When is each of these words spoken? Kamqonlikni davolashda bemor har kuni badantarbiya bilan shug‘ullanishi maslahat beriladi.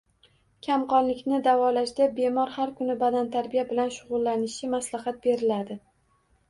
Kamqonlikni 0.67 1.41
davolashda 1.49 2.07
bemor 2.21 2.55
har 2.57 2.73
kuni 2.81 2.97
badantarbiya 3.05 3.67
bilan 3.75 3.95
shug‘ullanishi 4.01 4.75
maslahat 4.77 5.23
beriladi. 5.29 5.81